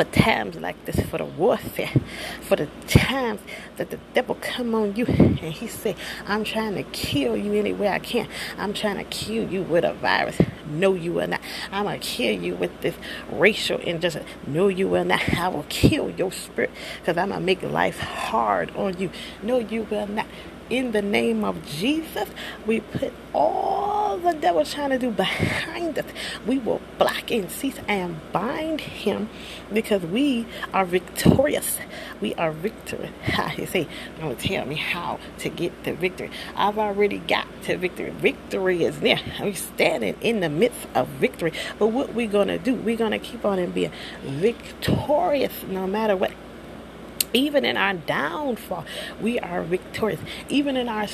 [0.00, 1.92] for times like this, for the warfare,
[2.40, 3.38] for the times
[3.76, 5.94] that the devil come on you and he say,
[6.26, 8.26] I'm trying to kill you any way I can.
[8.56, 10.40] I'm trying to kill you with a virus.
[10.70, 11.42] No, you will not.
[11.70, 12.94] I'm going to kill you with this
[13.30, 14.24] racial injustice.
[14.46, 15.20] No, you will not.
[15.34, 19.10] I will kill your spirit because I'm going to make life hard on you.
[19.42, 20.26] No, you will not.
[20.70, 22.28] In the name of Jesus,
[22.64, 26.04] we put all the devil's trying to do behind us,
[26.46, 29.28] we will block and cease and bind him
[29.72, 31.78] because we are victorious.
[32.20, 33.10] We are victorious.
[33.50, 33.88] He say,
[34.20, 36.30] don't tell me how to get to victory.
[36.54, 38.10] I've already got to victory.
[38.10, 39.20] Victory is there.
[39.40, 41.52] We're standing in the midst of victory.
[41.78, 42.74] But what we're gonna do?
[42.74, 43.90] We're gonna keep on and be
[44.22, 46.32] victorious no matter what
[47.32, 48.84] even in our downfall,
[49.20, 50.20] we are victorious.
[50.48, 51.06] Even in our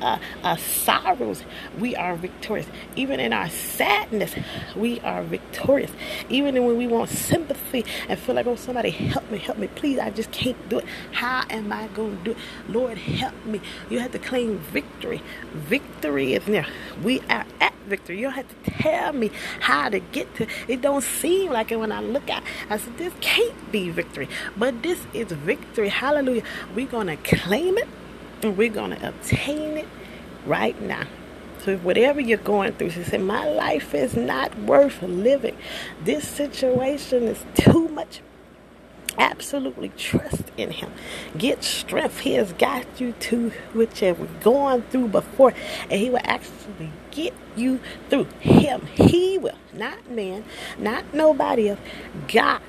[0.00, 1.44] uh, uh, sorrows,
[1.78, 2.66] we are victorious.
[2.96, 4.34] Even in our sadness,
[4.76, 5.90] we are victorious.
[6.28, 9.98] Even when we want sympathy and feel like, oh, somebody help me, help me, please,
[9.98, 10.86] I just can't do it.
[11.12, 12.36] How am I going to do it?
[12.68, 13.60] Lord, help me.
[13.90, 15.22] You have to claim victory.
[15.52, 16.66] Victory is near.
[17.02, 18.18] We are at victory.
[18.18, 20.80] You don't have to tell me how to get to it.
[20.80, 24.28] Don't seem like it when I look at I said, this can't be victory.
[24.56, 25.88] But this is victory.
[25.88, 26.42] Hallelujah.
[26.74, 27.88] We're going to claim it
[28.42, 29.88] and we're going to obtain it
[30.46, 31.06] right now.
[31.64, 35.56] So whatever you're going through, she said, my life is not worth living.
[36.02, 38.20] This situation is too much
[39.18, 40.90] absolutely trust in him
[41.36, 45.52] get strength he has got you to whichever going through before
[45.90, 47.78] and he will actually get you
[48.08, 50.42] through him he will not man
[50.78, 51.80] not nobody else
[52.28, 52.60] god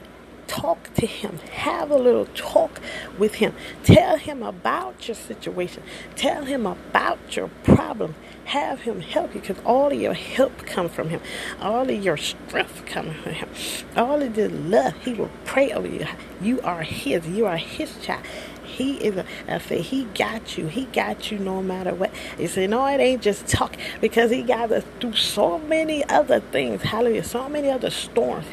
[0.62, 2.80] talk to him have a little talk
[3.18, 5.82] with him tell him about your situation
[6.16, 10.92] tell him about your problem have him help you because all of your help comes
[10.92, 11.22] from him.
[11.60, 13.50] All of your strength comes from him.
[13.96, 16.06] All of the love, he will pray over you.
[16.42, 17.26] You are his.
[17.28, 18.26] You are his child.
[18.64, 20.68] He is a, I say he got you.
[20.68, 22.12] He got you no matter what.
[22.40, 26.40] You say, no, it ain't just talk because he got us through so many other
[26.40, 26.82] things.
[26.82, 27.24] Hallelujah.
[27.24, 28.46] So many other storms.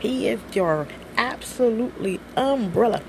[0.00, 3.02] He is your absolutely umbrella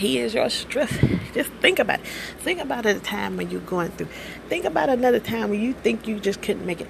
[0.00, 0.98] he is your strength.
[1.34, 2.06] Just think about it.
[2.38, 4.08] Think about a time when you're going through.
[4.48, 6.88] Think about another time when you think you just couldn't make it.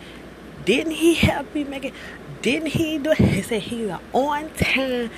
[0.64, 1.94] Didn't he help you make it?
[2.42, 3.18] Didn't he do it?
[3.18, 5.10] He said he's an on time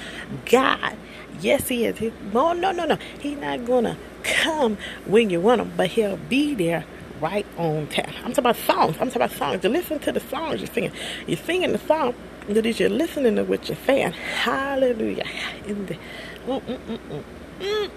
[0.47, 0.97] God.
[1.41, 1.99] Yes, he is.
[1.99, 2.97] He, no, no, no, no.
[3.21, 6.85] He's not gonna come when you want him, but he'll be there
[7.21, 8.13] right on time.
[8.25, 8.97] I'm talking about songs.
[9.01, 9.63] I'm talking about songs.
[9.63, 10.93] You listen to the songs you're singing.
[11.27, 12.15] You're singing the song
[12.49, 14.13] that you're listening to what you're saying.
[14.13, 15.27] Hallelujah.
[15.67, 15.95] In the,
[16.47, 17.25] mm, mm, mm, mm.
[17.61, 17.91] Mm.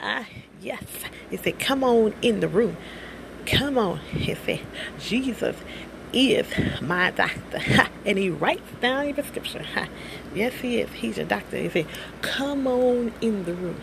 [0.00, 0.26] Ah,
[0.60, 0.84] yes.
[1.30, 2.76] He said, Come on in the room.
[3.46, 3.98] Come on.
[3.98, 4.60] He said,
[5.00, 5.56] Jesus
[6.12, 6.46] is
[6.80, 7.60] my doctor.
[8.04, 9.66] and he writes down your prescription.
[10.34, 10.90] yes, he is.
[10.90, 11.56] He's your doctor.
[11.56, 11.86] He said,
[12.22, 13.80] Come on in the room.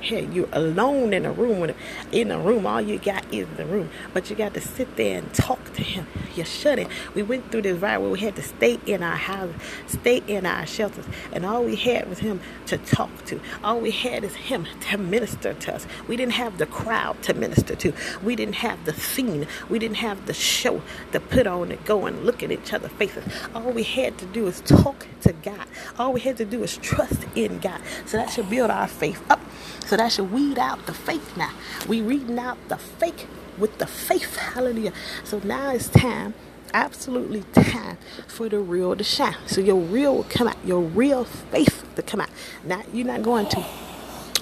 [0.00, 1.72] Hey, you're alone in a room.
[2.12, 3.90] In a room, all you got is the room.
[4.12, 6.06] But you got to sit there and talk to him.
[6.36, 6.90] You shouldn't.
[7.14, 9.50] We went through this ride where we had to stay in our house,
[9.86, 13.40] stay in our shelters, and all we had was him to talk to.
[13.64, 15.86] All we had is him to minister to us.
[16.08, 17.92] We didn't have the crowd to minister to.
[18.22, 19.46] We didn't have the scene.
[19.68, 20.82] We didn't have the show
[21.12, 23.24] to put on and go and look at each other's faces.
[23.54, 25.66] All we had to do is talk to God.
[25.98, 27.80] All we had to do is trust in God.
[28.04, 29.40] So that should build our faith up.
[29.86, 31.52] So that should weed out the fake now.
[31.88, 33.26] We reading out the fake
[33.58, 34.36] with the faith.
[34.54, 34.92] Hallelujah.
[35.24, 36.34] So now it's time,
[36.74, 39.36] absolutely time for the real to shine.
[39.46, 42.30] So your real will come out, your real faith to come out.
[42.64, 43.64] Now you're not going to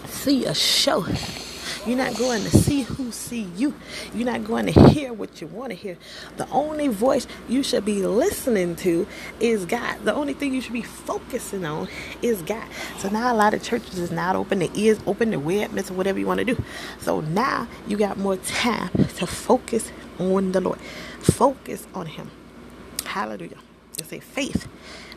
[0.06, 1.04] see a show
[1.86, 3.74] you're not going to see who see you.
[4.14, 5.98] You're not going to hear what you want to hear.
[6.36, 9.06] The only voice you should be listening to
[9.40, 10.04] is God.
[10.04, 11.88] The only thing you should be focusing on
[12.22, 12.66] is God.
[12.98, 14.60] So now a lot of churches is not open.
[14.60, 16.62] The ears open, the webness, or whatever you want to do.
[17.00, 20.80] So now you got more time to focus on the Lord.
[21.20, 22.30] Focus on Him.
[23.04, 23.58] Hallelujah.
[23.98, 24.68] You say faith.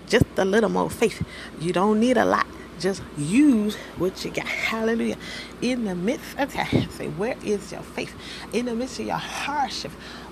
[0.07, 1.25] Just a little more faith.
[1.59, 2.47] You don't need a lot.
[2.79, 4.45] Just use what you got.
[4.45, 5.17] Hallelujah.
[5.61, 8.13] In the midst of that, say, where is your faith?
[8.53, 9.91] In the midst of your hardship,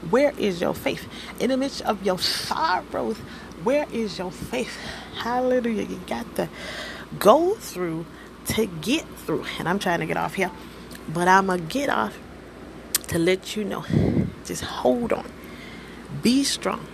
[0.10, 1.08] where is your faith?
[1.40, 3.18] In the midst of your sorrows,
[3.64, 4.78] where is your faith?
[5.16, 5.84] Hallelujah.
[5.84, 6.50] You got to
[7.18, 8.06] go through
[8.48, 9.46] to get through.
[9.58, 10.52] And I'm trying to get off here,
[11.10, 12.18] but I'm going to get off
[13.08, 13.86] to let you know.
[14.46, 15.26] Just hold on.
[16.22, 16.86] Be strong.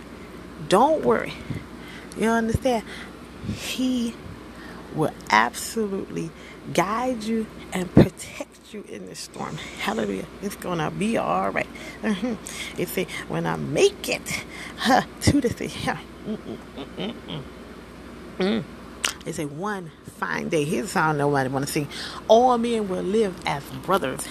[0.68, 1.34] Don't worry.
[2.16, 2.84] You understand?
[3.54, 4.14] He
[4.94, 6.30] will absolutely
[6.72, 9.56] guide you and protect you in this storm.
[9.80, 10.26] Hallelujah.
[10.42, 11.66] It's going to be all right.
[12.02, 12.80] Mm-hmm.
[12.80, 14.44] It say, when I make it
[14.76, 16.38] huh, to the thing, huh, mm,
[16.96, 17.42] mm, mm,
[18.38, 18.64] mm,
[19.26, 20.64] it's a one fine day.
[20.64, 21.88] Here's a song nobody want to sing.
[22.28, 24.26] All men will live as brothers.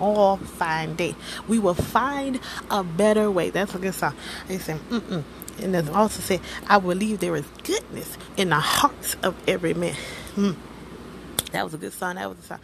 [0.00, 1.14] All fine day.
[1.48, 3.50] We will find a better way.
[3.50, 4.14] That's a good song.
[4.48, 5.22] They say, mm-mm.
[5.62, 9.94] And it also said, I believe there is goodness in the hearts of every man.
[10.34, 10.52] Hmm.
[11.52, 12.16] That was a good song.
[12.16, 12.60] That was a song.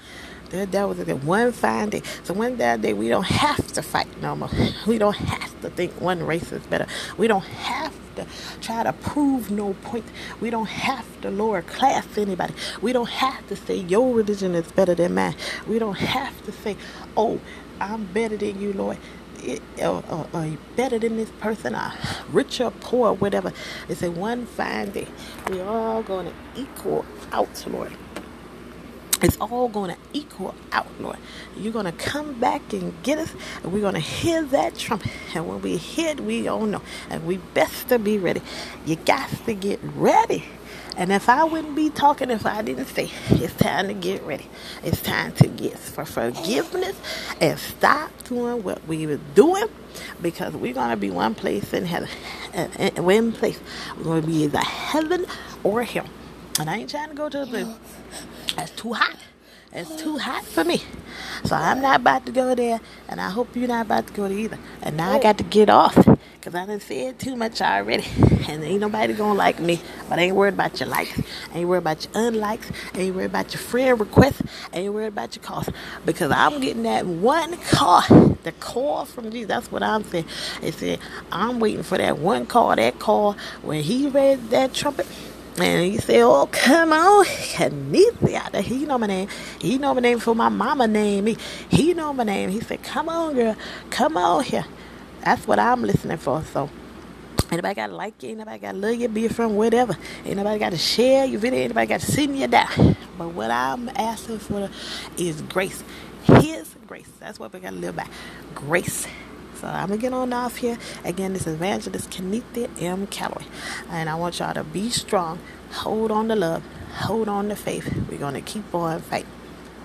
[0.50, 2.02] That, that was a good one fine day.
[2.24, 4.48] So one that day we don't have to fight no more.
[4.86, 6.86] We don't have to think one race is better.
[7.18, 8.26] We don't have to
[8.62, 10.06] try to prove no point.
[10.40, 12.54] We don't have to lower class anybody.
[12.80, 15.36] We don't have to say your religion is better than mine.
[15.66, 16.76] We don't have to say,
[17.14, 17.40] oh,
[17.80, 18.96] I'm better than you, Lord.
[19.82, 21.92] Or, better than this person, or
[22.30, 23.52] rich or poor, whatever.
[23.88, 25.08] It's a one fine day.
[25.48, 27.92] We're all going to equal out, Lord
[29.22, 31.18] it's all going to equal out, Lord.
[31.56, 33.32] You're going to come back and get us,
[33.62, 35.10] and we're going to hear that trumpet.
[35.34, 36.82] And when we hear we all know.
[37.10, 38.42] And we best to be ready.
[38.86, 40.44] You got to get ready.
[40.98, 44.46] And if I wouldn't be talking if I didn't say, it's time to get ready.
[44.82, 46.96] It's time to get for forgiveness
[47.40, 49.68] and stop doing what we were doing
[50.20, 52.08] because we're going to be one place in heaven.
[52.52, 53.60] And one place.
[53.96, 55.24] We're going to be either heaven
[55.62, 56.06] or hell.
[56.58, 57.76] And I ain't trying to go to the
[58.56, 59.16] that's too hot.
[59.72, 60.82] It's too hot for me.
[61.44, 64.26] So I'm not about to go there, and I hope you're not about to go
[64.26, 64.58] there either.
[64.82, 68.04] And now I got to get off because I done said too much already.
[68.48, 69.78] And ain't nobody gonna like me.
[70.08, 71.20] But I ain't worried about your likes,
[71.52, 74.42] I ain't worried about your unlikes, I ain't worried about your friend requests,
[74.72, 75.68] I ain't worried about your calls.
[76.06, 78.00] Because I'm getting that one call,
[78.44, 79.48] the call from Jesus.
[79.48, 80.24] That's what I'm saying.
[80.62, 80.98] It said,
[81.30, 85.06] I'm waiting for that one call, that call when he read that trumpet.
[85.60, 88.60] And he said, Oh, come on, Kenethia.
[88.62, 89.28] He know my name.
[89.60, 91.26] He know my name for my mama name.
[91.26, 91.38] He,
[91.70, 92.50] he know my name.
[92.50, 93.56] He said, Come on, girl.
[93.90, 94.66] Come on here.
[95.24, 96.42] That's what I'm listening for.
[96.44, 96.70] So
[97.50, 99.96] Anybody got to like you, anybody got to love you, be friend, whatever.
[100.26, 102.96] Anybody got to share your video, anybody got to send you down.
[103.18, 104.70] But what I'm asking for
[105.16, 105.82] is grace.
[106.24, 107.08] His grace.
[107.20, 108.06] That's what we got to live by.
[108.54, 109.06] Grace.
[109.60, 110.78] So I'm gonna get on off here.
[111.04, 113.08] Again, this is Evangelist Kenethia M.
[113.08, 113.44] Calloway.
[113.90, 115.40] And I want y'all to be strong,
[115.72, 116.62] hold on to love,
[116.94, 117.92] hold on to faith.
[118.08, 119.30] We're gonna keep on fighting.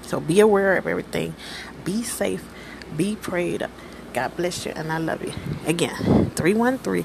[0.03, 1.36] So be aware of everything.
[1.84, 2.45] Be safe.
[2.95, 3.71] Be prayed up.
[4.13, 5.34] God bless you and I love you.
[5.65, 7.03] Again, 313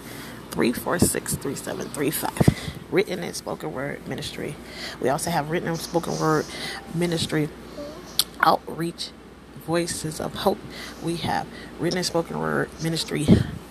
[0.50, 2.90] 346 3735.
[2.92, 4.56] Written and spoken word ministry.
[5.00, 6.44] We also have written and spoken word
[6.94, 7.48] ministry
[8.40, 9.10] outreach
[9.68, 10.56] Voices of Hope.
[11.02, 11.46] We have
[11.78, 13.26] written and spoken word ministry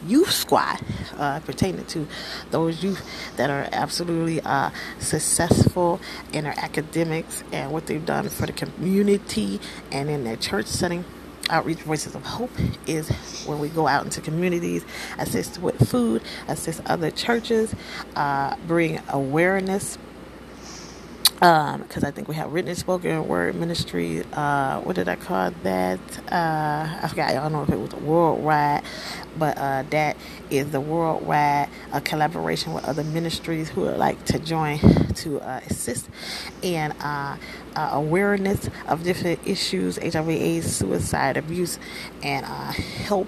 [0.06, 0.80] youth squad
[1.18, 2.08] uh, pertaining to
[2.52, 3.04] those youth
[3.36, 4.70] that are absolutely uh,
[5.00, 6.00] successful
[6.32, 9.60] in their academics and what they've done for the community
[9.91, 11.04] and in their church setting.
[11.50, 12.52] Outreach Voices of Hope
[12.86, 13.10] is
[13.48, 14.86] when we go out into communities,
[15.18, 17.74] assist with food, assist other churches,
[18.16, 19.98] uh, bring awareness
[21.40, 24.24] because um, I think we have written and spoken word ministry.
[24.34, 26.00] Uh, what did I call that?
[26.32, 27.30] Uh, I forgot.
[27.32, 28.84] I don't know if it was worldwide,
[29.38, 30.18] but uh, that
[30.50, 34.80] is the worldwide uh, collaboration with other ministries who would like to join
[35.16, 36.10] to uh, assist
[36.64, 37.38] in uh,
[37.76, 41.80] awareness of different issues, HIV/AIDS, suicide, abuse,
[42.24, 43.28] and help.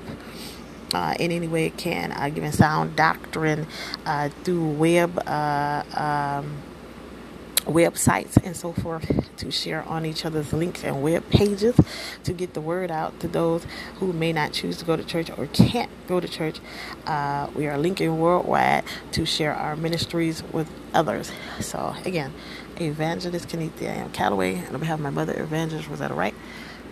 [0.94, 3.68] Uh, in any way it can, uh, giving sound doctrine
[4.08, 6.58] uh, through web um,
[7.62, 11.80] websites and so forth to share on each other's links and web pages
[12.24, 15.30] to get the word out to those who may not choose to go to church
[15.38, 16.60] or can't go to church.
[17.06, 21.32] Uh, we are linking worldwide to share our ministries with others.
[21.60, 22.34] So, again,
[22.80, 24.12] Evangelist Kenethia M.
[24.12, 26.36] Calloway, and on behalf of my mother, Evangelist Rosetta Wright,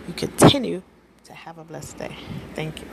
[0.06, 0.82] you continue
[1.24, 2.16] to have a blessed day.
[2.54, 2.86] Thank you.